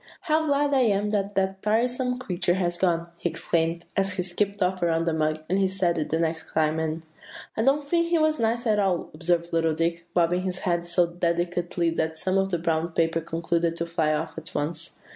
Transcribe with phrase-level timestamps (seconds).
[0.21, 4.63] "'How glad I am that that tiresome creature has gone!' he exclaimed, as he skipped
[4.63, 5.43] off around the mug.
[5.47, 7.03] And he said it the next time, and"
[7.55, 11.05] "I don't think he was nice at all," observed little Dick, bobbing his head so
[11.05, 14.99] decidedly that some of the brown paper concluded to fly off at once.